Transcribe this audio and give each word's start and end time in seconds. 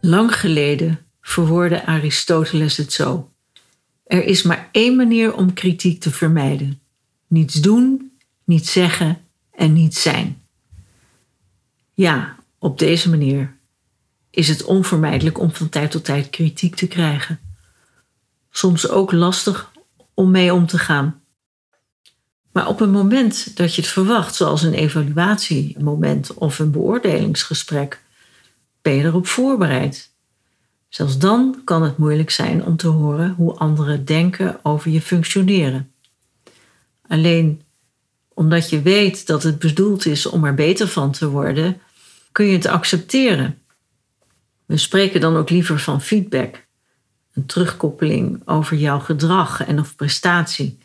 Lang 0.00 0.36
geleden 0.36 1.06
verwoordde 1.20 1.86
Aristoteles 1.86 2.76
het 2.76 2.92
zo. 2.92 3.30
Er 4.04 4.24
is 4.24 4.42
maar 4.42 4.68
één 4.72 4.96
manier 4.96 5.34
om 5.34 5.52
kritiek 5.52 6.00
te 6.00 6.10
vermijden. 6.10 6.80
Niets 7.26 7.54
doen, 7.54 8.12
niet 8.44 8.66
zeggen 8.66 9.20
en 9.50 9.72
niet 9.72 9.94
zijn. 9.94 10.42
Ja, 11.94 12.36
op 12.58 12.78
deze 12.78 13.10
manier 13.10 13.56
is 14.30 14.48
het 14.48 14.64
onvermijdelijk 14.64 15.38
om 15.38 15.54
van 15.54 15.68
tijd 15.68 15.90
tot 15.90 16.04
tijd 16.04 16.30
kritiek 16.30 16.74
te 16.74 16.86
krijgen. 16.86 17.40
Soms 18.50 18.88
ook 18.88 19.12
lastig 19.12 19.72
om 20.14 20.30
mee 20.30 20.54
om 20.54 20.66
te 20.66 20.78
gaan. 20.78 21.22
Maar 22.52 22.68
op 22.68 22.80
een 22.80 22.90
moment 22.90 23.56
dat 23.56 23.74
je 23.74 23.80
het 23.80 23.90
verwacht, 23.90 24.34
zoals 24.34 24.62
een 24.62 24.74
evaluatiemoment 24.74 26.34
of 26.34 26.58
een 26.58 26.70
beoordelingsgesprek, 26.70 28.02
ben 28.82 28.94
je 28.94 29.04
erop 29.04 29.26
voorbereid. 29.26 30.10
Zelfs 30.88 31.18
dan 31.18 31.60
kan 31.64 31.82
het 31.82 31.96
moeilijk 31.96 32.30
zijn 32.30 32.64
om 32.64 32.76
te 32.76 32.88
horen 32.88 33.34
hoe 33.34 33.54
anderen 33.54 34.04
denken 34.04 34.60
over 34.62 34.90
je 34.90 35.00
functioneren. 35.00 35.92
Alleen 37.08 37.62
omdat 38.34 38.70
je 38.70 38.82
weet 38.82 39.26
dat 39.26 39.42
het 39.42 39.58
bedoeld 39.58 40.06
is 40.06 40.26
om 40.26 40.44
er 40.44 40.54
beter 40.54 40.88
van 40.88 41.12
te 41.12 41.28
worden, 41.28 41.80
kun 42.32 42.46
je 42.46 42.52
het 42.52 42.66
accepteren. 42.66 43.58
We 44.66 44.76
spreken 44.76 45.20
dan 45.20 45.36
ook 45.36 45.50
liever 45.50 45.78
van 45.78 46.02
feedback, 46.02 46.66
een 47.32 47.46
terugkoppeling 47.46 48.42
over 48.44 48.76
jouw 48.76 48.98
gedrag 48.98 49.66
en 49.66 49.80
of 49.80 49.96
prestatie. 49.96 50.78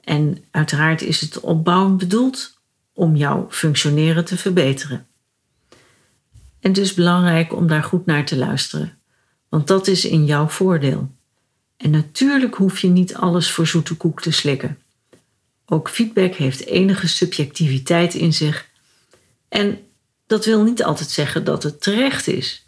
En 0.00 0.44
uiteraard 0.50 1.02
is 1.02 1.20
het 1.20 1.40
opbouwend 1.40 1.98
bedoeld 1.98 2.58
om 2.92 3.16
jouw 3.16 3.46
functioneren 3.50 4.24
te 4.24 4.36
verbeteren. 4.36 5.07
En 6.60 6.72
is 6.72 6.94
belangrijk 6.94 7.54
om 7.54 7.66
daar 7.66 7.82
goed 7.82 8.06
naar 8.06 8.24
te 8.24 8.36
luisteren, 8.36 8.98
want 9.48 9.66
dat 9.66 9.86
is 9.86 10.04
in 10.04 10.24
jouw 10.24 10.48
voordeel. 10.48 11.10
En 11.76 11.90
natuurlijk 11.90 12.54
hoef 12.54 12.78
je 12.78 12.88
niet 12.88 13.14
alles 13.14 13.50
voor 13.50 13.66
zoete 13.66 13.94
koek 13.94 14.22
te 14.22 14.30
slikken. 14.30 14.78
Ook 15.66 15.90
feedback 15.90 16.34
heeft 16.34 16.64
enige 16.64 17.08
subjectiviteit 17.08 18.14
in 18.14 18.32
zich. 18.32 18.68
En 19.48 19.78
dat 20.26 20.44
wil 20.44 20.62
niet 20.62 20.84
altijd 20.84 21.10
zeggen 21.10 21.44
dat 21.44 21.62
het 21.62 21.82
terecht 21.82 22.26
is. 22.26 22.66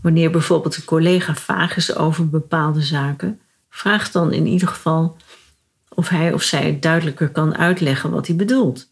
Wanneer 0.00 0.30
bijvoorbeeld 0.30 0.76
een 0.76 0.84
collega 0.84 1.34
vaag 1.34 1.76
is 1.76 1.94
over 1.94 2.28
bepaalde 2.28 2.82
zaken, 2.82 3.40
vraag 3.70 4.10
dan 4.10 4.32
in 4.32 4.46
ieder 4.46 4.68
geval 4.68 5.16
of 5.88 6.08
hij 6.08 6.32
of 6.32 6.42
zij 6.42 6.78
duidelijker 6.78 7.28
kan 7.28 7.56
uitleggen 7.56 8.10
wat 8.10 8.26
hij 8.26 8.36
bedoelt. 8.36 8.88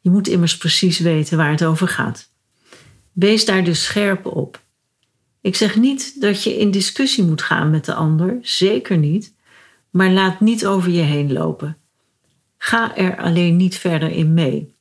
Je 0.00 0.10
moet 0.10 0.28
immers 0.28 0.56
precies 0.56 0.98
weten 0.98 1.36
waar 1.36 1.50
het 1.50 1.64
over 1.64 1.88
gaat. 1.88 2.27
Wees 3.18 3.44
daar 3.44 3.64
dus 3.64 3.84
scherp 3.84 4.26
op. 4.26 4.62
Ik 5.40 5.56
zeg 5.56 5.76
niet 5.76 6.20
dat 6.20 6.42
je 6.42 6.58
in 6.58 6.70
discussie 6.70 7.24
moet 7.24 7.42
gaan 7.42 7.70
met 7.70 7.84
de 7.84 7.94
ander, 7.94 8.38
zeker 8.42 8.98
niet, 8.98 9.34
maar 9.90 10.10
laat 10.10 10.40
niet 10.40 10.66
over 10.66 10.90
je 10.90 11.02
heen 11.02 11.32
lopen. 11.32 11.76
Ga 12.58 12.96
er 12.96 13.16
alleen 13.16 13.56
niet 13.56 13.76
verder 13.76 14.10
in 14.10 14.34
mee. 14.34 14.74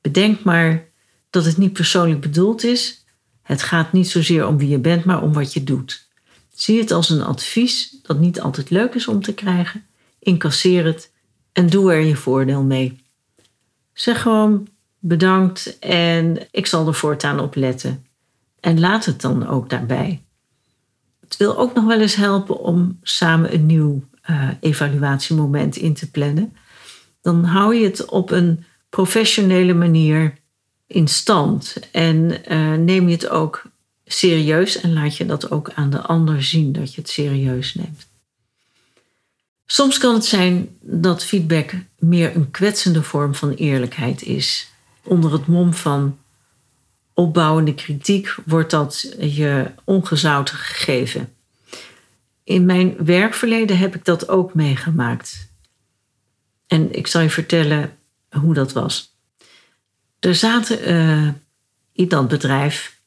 Bedenk 0.00 0.42
maar 0.42 0.88
dat 1.30 1.44
het 1.44 1.56
niet 1.56 1.72
persoonlijk 1.72 2.20
bedoeld 2.20 2.64
is. 2.64 3.04
Het 3.42 3.62
gaat 3.62 3.92
niet 3.92 4.08
zozeer 4.08 4.46
om 4.46 4.58
wie 4.58 4.68
je 4.68 4.78
bent, 4.78 5.04
maar 5.04 5.22
om 5.22 5.32
wat 5.32 5.52
je 5.52 5.64
doet. 5.64 6.06
Zie 6.52 6.80
het 6.80 6.90
als 6.90 7.10
een 7.10 7.22
advies 7.22 7.96
dat 8.02 8.18
niet 8.18 8.40
altijd 8.40 8.70
leuk 8.70 8.94
is 8.94 9.08
om 9.08 9.22
te 9.22 9.34
krijgen. 9.34 9.86
Incasseer 10.18 10.84
het 10.84 11.12
en 11.52 11.66
doe 11.66 11.92
er 11.92 12.00
je 12.00 12.16
voordeel 12.16 12.62
mee. 12.62 13.00
Zeg 13.92 14.22
gewoon 14.22 14.68
bedankt 15.00 15.78
en 15.78 16.48
ik 16.50 16.66
zal 16.66 16.86
er 16.86 16.94
voortaan 16.94 17.40
op 17.40 17.54
letten. 17.54 18.06
En 18.60 18.80
laat 18.80 19.04
het 19.04 19.20
dan 19.20 19.48
ook 19.48 19.70
daarbij. 19.70 20.22
Het 21.20 21.36
wil 21.36 21.58
ook 21.58 21.74
nog 21.74 21.84
wel 21.84 22.00
eens 22.00 22.14
helpen 22.14 22.58
om 22.58 22.98
samen 23.02 23.54
een 23.54 23.66
nieuw 23.66 24.02
uh, 24.30 24.48
evaluatiemoment 24.60 25.76
in 25.76 25.94
te 25.94 26.10
plannen. 26.10 26.56
Dan 27.20 27.44
hou 27.44 27.74
je 27.74 27.84
het 27.84 28.04
op 28.04 28.30
een 28.30 28.64
professionele 28.88 29.74
manier 29.74 30.38
in 30.86 31.08
stand 31.08 31.76
en 31.92 32.40
uh, 32.48 32.74
neem 32.74 33.08
je 33.08 33.14
het 33.14 33.28
ook 33.28 33.62
serieus 34.04 34.80
en 34.80 34.92
laat 34.92 35.16
je 35.16 35.26
dat 35.26 35.50
ook 35.50 35.70
aan 35.74 35.90
de 35.90 36.00
ander 36.00 36.42
zien 36.42 36.72
dat 36.72 36.94
je 36.94 37.00
het 37.00 37.10
serieus 37.10 37.74
neemt. 37.74 38.08
Soms 39.66 39.98
kan 39.98 40.14
het 40.14 40.24
zijn 40.24 40.76
dat 40.80 41.24
feedback 41.24 41.74
meer 41.98 42.36
een 42.36 42.50
kwetsende 42.50 43.02
vorm 43.02 43.34
van 43.34 43.50
eerlijkheid 43.50 44.22
is 44.22 44.69
onder 45.10 45.32
het 45.32 45.46
mom 45.46 45.74
van 45.74 46.18
opbouwende 47.14 47.74
kritiek 47.74 48.34
wordt 48.46 48.70
dat 48.70 49.14
je 49.18 49.70
ongezouten 49.84 50.56
gegeven. 50.56 51.34
In 52.44 52.64
mijn 52.64 53.04
werkverleden 53.04 53.78
heb 53.78 53.94
ik 53.94 54.04
dat 54.04 54.28
ook 54.28 54.54
meegemaakt. 54.54 55.48
En 56.66 56.92
ik 56.92 57.06
zal 57.06 57.20
je 57.20 57.30
vertellen 57.30 57.98
hoe 58.28 58.54
dat 58.54 58.72
was. 58.72 59.14
Er 60.18 60.34
zaten 60.34 60.90
uh, 60.92 61.28
in 61.92 62.08
dat 62.08 62.28
bedrijf 62.28 62.98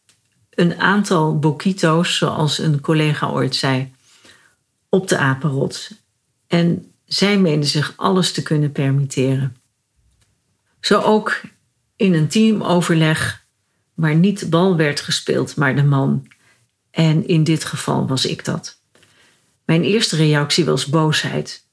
een 0.50 0.80
aantal 0.80 1.40
boquito's, 1.40 2.18
zoals 2.18 2.58
een 2.58 2.82
collega 2.82 3.30
ooit 3.30 3.56
zei, 3.56 3.94
op 4.90 5.08
de 5.08 5.18
apenrot. 5.18 5.90
En 6.48 6.92
zij 7.06 7.40
meenden 7.40 7.70
zich 7.70 7.94
alles 7.96 8.32
te 8.32 8.44
kunnen 8.44 8.72
permitteren. 8.72 9.56
Zo 10.80 11.02
ook 11.02 11.42
in 11.96 12.14
een 12.14 12.28
teamoverleg 12.28 13.46
waar 13.94 14.16
niet 14.16 14.50
bal 14.50 14.76
werd 14.76 15.00
gespeeld, 15.00 15.56
maar 15.56 15.76
de 15.76 15.84
man. 15.84 16.28
En 16.92 17.28
in 17.28 17.44
dit 17.44 17.66
geval 17.66 18.08
was 18.08 18.26
ik 18.26 18.46
dat. 18.46 18.82
Mijn 19.66 19.84
eerste 19.84 20.16
reactie 20.16 20.66
was 20.66 20.86
boosheid, 20.86 21.66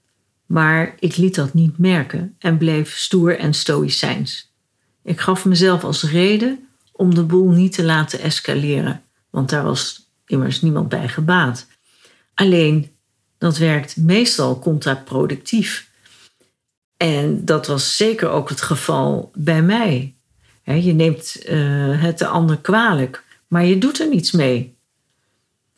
maar 0.46 0.94
ik 0.98 1.16
liet 1.16 1.34
dat 1.34 1.54
niet 1.54 1.78
merken 1.78 2.36
en 2.38 2.58
bleef 2.58 2.96
stoer 2.96 3.38
en 3.38 3.54
stoïcijns. 3.54 4.52
Ik 5.02 5.20
gaf 5.20 5.44
mezelf 5.44 5.84
als 5.84 6.02
reden 6.02 6.68
om 6.92 7.14
de 7.14 7.22
boel 7.22 7.50
niet 7.50 7.72
te 7.72 7.84
laten 7.84 8.20
escaleren, 8.20 9.02
want 9.30 9.50
daar 9.50 9.64
was 9.64 10.10
immers 10.26 10.60
niemand 10.60 10.88
bij 10.88 11.08
gebaat. 11.08 11.66
Alleen 12.34 12.90
dat 13.38 13.58
werkt 13.58 13.96
meestal 13.96 14.58
contraproductief. 14.58 15.89
En 17.02 17.44
dat 17.44 17.66
was 17.66 17.96
zeker 17.96 18.28
ook 18.28 18.48
het 18.48 18.60
geval 18.62 19.30
bij 19.34 19.62
mij. 19.62 20.14
Je 20.64 20.92
neemt 20.92 21.42
uh, 21.48 22.02
het 22.02 22.18
de 22.18 22.26
ander 22.26 22.58
kwalijk, 22.58 23.24
maar 23.46 23.64
je 23.64 23.78
doet 23.78 24.00
er 24.00 24.08
niets 24.08 24.32
mee. 24.32 24.76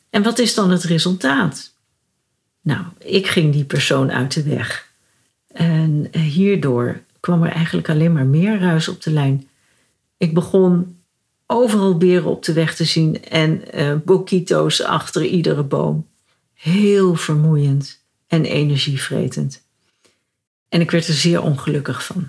En 0.09 0.23
wat 0.23 0.39
is 0.39 0.53
dan 0.53 0.71
het 0.71 0.83
resultaat? 0.83 1.73
Nou, 2.61 2.85
ik 2.97 3.27
ging 3.27 3.53
die 3.53 3.63
persoon 3.63 4.11
uit 4.11 4.33
de 4.33 4.43
weg. 4.43 4.91
En 5.47 6.07
hierdoor 6.17 7.01
kwam 7.19 7.43
er 7.43 7.51
eigenlijk 7.51 7.89
alleen 7.89 8.13
maar 8.13 8.25
meer 8.25 8.59
ruis 8.59 8.87
op 8.87 9.01
de 9.01 9.11
lijn. 9.11 9.47
Ik 10.17 10.33
begon 10.33 10.97
overal 11.47 11.97
beren 11.97 12.29
op 12.31 12.43
de 12.43 12.53
weg 12.53 12.75
te 12.75 12.85
zien 12.85 13.23
en 13.23 13.61
uh, 13.73 13.95
boquito's 14.05 14.81
achter 14.81 15.25
iedere 15.25 15.63
boom. 15.63 16.07
Heel 16.53 17.15
vermoeiend 17.15 17.99
en 18.27 18.45
energievretend. 18.45 19.62
En 20.73 20.81
ik 20.81 20.91
werd 20.91 21.07
er 21.07 21.13
zeer 21.13 21.41
ongelukkig 21.41 22.05
van. 22.05 22.27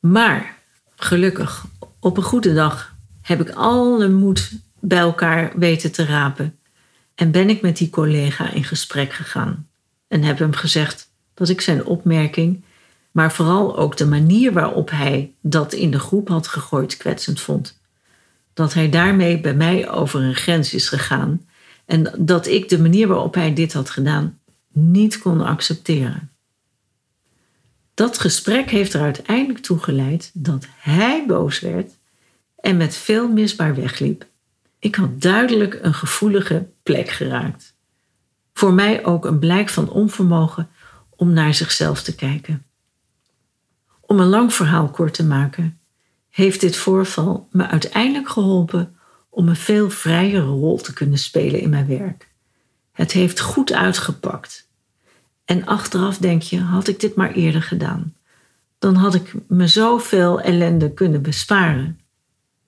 Maar 0.00 0.58
gelukkig, 0.96 1.64
op 1.98 2.16
een 2.16 2.22
goede 2.22 2.54
dag 2.54 2.94
heb 3.20 3.40
ik 3.40 3.50
alle 3.50 4.08
moed 4.08 4.52
bij 4.80 4.98
elkaar 4.98 5.52
weten 5.56 5.92
te 5.92 6.04
rapen. 6.04 6.58
En 7.14 7.30
ben 7.30 7.48
ik 7.48 7.60
met 7.60 7.76
die 7.76 7.90
collega 7.90 8.50
in 8.50 8.64
gesprek 8.64 9.12
gegaan. 9.12 9.68
En 10.08 10.22
heb 10.22 10.38
hem 10.38 10.54
gezegd 10.54 11.10
dat 11.34 11.48
ik 11.48 11.60
zijn 11.60 11.84
opmerking, 11.84 12.64
maar 13.12 13.32
vooral 13.32 13.76
ook 13.76 13.96
de 13.96 14.06
manier 14.06 14.52
waarop 14.52 14.90
hij 14.90 15.32
dat 15.40 15.72
in 15.72 15.90
de 15.90 16.00
groep 16.00 16.28
had 16.28 16.48
gegooid 16.48 16.96
kwetsend 16.96 17.40
vond. 17.40 17.78
Dat 18.54 18.74
hij 18.74 18.90
daarmee 18.90 19.40
bij 19.40 19.54
mij 19.54 19.90
over 19.90 20.20
een 20.20 20.34
grens 20.34 20.74
is 20.74 20.88
gegaan 20.88 21.46
en 21.86 22.14
dat 22.18 22.46
ik 22.46 22.68
de 22.68 22.78
manier 22.78 23.08
waarop 23.08 23.34
hij 23.34 23.54
dit 23.54 23.72
had 23.72 23.90
gedaan 23.90 24.38
niet 24.72 25.18
kon 25.18 25.40
accepteren. 25.40 26.31
Dat 27.94 28.18
gesprek 28.18 28.70
heeft 28.70 28.92
er 28.92 29.00
uiteindelijk 29.00 29.58
toe 29.58 29.78
geleid 29.78 30.30
dat 30.34 30.66
hij 30.76 31.24
boos 31.26 31.60
werd 31.60 31.92
en 32.56 32.76
met 32.76 32.96
veel 32.96 33.28
misbaar 33.28 33.74
wegliep. 33.74 34.26
Ik 34.78 34.94
had 34.94 35.20
duidelijk 35.20 35.78
een 35.82 35.94
gevoelige 35.94 36.66
plek 36.82 37.08
geraakt. 37.08 37.74
Voor 38.52 38.72
mij 38.72 39.04
ook 39.04 39.24
een 39.24 39.38
blijk 39.38 39.68
van 39.68 39.90
onvermogen 39.90 40.68
om 41.16 41.32
naar 41.32 41.54
zichzelf 41.54 42.02
te 42.02 42.14
kijken. 42.14 42.64
Om 44.00 44.20
een 44.20 44.26
lang 44.26 44.54
verhaal 44.54 44.88
kort 44.88 45.14
te 45.14 45.24
maken, 45.24 45.78
heeft 46.28 46.60
dit 46.60 46.76
voorval 46.76 47.48
me 47.50 47.66
uiteindelijk 47.66 48.28
geholpen 48.28 48.96
om 49.28 49.48
een 49.48 49.56
veel 49.56 49.90
vrijere 49.90 50.44
rol 50.44 50.76
te 50.76 50.92
kunnen 50.92 51.18
spelen 51.18 51.60
in 51.60 51.70
mijn 51.70 51.86
werk. 51.86 52.28
Het 52.92 53.12
heeft 53.12 53.40
goed 53.40 53.72
uitgepakt. 53.72 54.68
En 55.52 55.66
achteraf 55.66 56.18
denk 56.18 56.42
je, 56.42 56.60
had 56.60 56.88
ik 56.88 57.00
dit 57.00 57.14
maar 57.14 57.32
eerder 57.32 57.62
gedaan. 57.62 58.14
Dan 58.78 58.94
had 58.94 59.14
ik 59.14 59.34
me 59.48 59.66
zoveel 59.66 60.40
ellende 60.40 60.92
kunnen 60.92 61.22
besparen. 61.22 62.00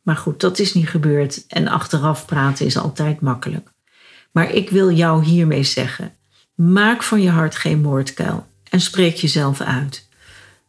Maar 0.02 0.16
goed, 0.16 0.40
dat 0.40 0.58
is 0.58 0.74
niet 0.74 0.88
gebeurd 0.88 1.46
en 1.46 1.68
achteraf 1.68 2.26
praten 2.26 2.66
is 2.66 2.78
altijd 2.78 3.20
makkelijk. 3.20 3.70
Maar 4.32 4.50
ik 4.50 4.70
wil 4.70 4.90
jou 4.90 5.24
hiermee 5.24 5.62
zeggen: 5.62 6.12
maak 6.54 7.02
van 7.02 7.22
je 7.22 7.30
hart 7.30 7.56
geen 7.56 7.80
moordkuil 7.80 8.46
en 8.70 8.80
spreek 8.80 9.16
jezelf 9.16 9.60
uit. 9.60 10.08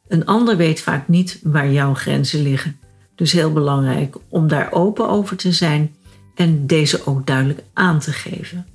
Een 0.07 0.25
ander 0.25 0.57
weet 0.57 0.81
vaak 0.81 1.07
niet 1.07 1.39
waar 1.43 1.71
jouw 1.71 1.93
grenzen 1.93 2.41
liggen. 2.41 2.79
Dus 3.15 3.31
heel 3.31 3.53
belangrijk 3.53 4.15
om 4.29 4.47
daar 4.47 4.71
open 4.71 5.09
over 5.09 5.37
te 5.37 5.51
zijn 5.51 5.95
en 6.35 6.67
deze 6.67 7.05
ook 7.05 7.27
duidelijk 7.27 7.63
aan 7.73 7.99
te 7.99 8.11
geven. 8.11 8.67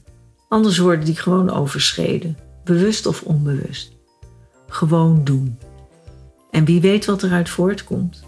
Anders 0.48 0.78
worden 0.78 1.04
die 1.04 1.16
gewoon 1.16 1.50
overschreden, 1.50 2.36
bewust 2.70 3.06
of 3.06 3.22
onbewust. 3.22 3.92
Gewoon 4.68 5.24
doen. 5.24 5.58
En 6.50 6.64
wie 6.64 6.80
weet 6.80 7.04
wat 7.04 7.22
eruit 7.22 7.48
voortkomt. 7.48 8.24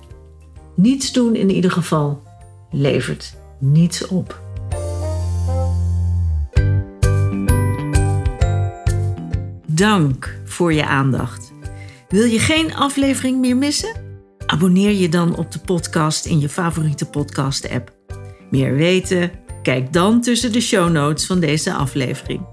Niets 0.74 1.12
doen 1.12 1.34
in 1.34 1.50
ieder 1.50 1.70
geval 1.70 2.22
levert 2.70 3.36
niets 3.58 4.06
op. 4.06 4.40
Dank 9.66 10.38
voor 10.44 10.72
je 10.72 10.86
aandacht. 10.86 11.52
Wil 12.08 12.24
je 12.24 12.38
geen 12.38 12.74
aflevering 12.74 13.40
meer 13.40 13.56
missen? 13.56 13.96
Abonneer 14.46 14.92
je 14.92 15.08
dan 15.08 15.36
op 15.36 15.52
de 15.52 15.58
podcast 15.58 16.26
in 16.26 16.40
je 16.40 16.48
favoriete 16.48 17.06
podcast-app. 17.06 17.92
Meer 18.50 18.74
weten? 18.74 19.30
Kijk 19.62 19.92
dan 19.92 20.20
tussen 20.20 20.52
de 20.52 20.60
show 20.60 20.90
notes 20.90 21.26
van 21.26 21.40
deze 21.40 21.72
aflevering. 21.72 22.52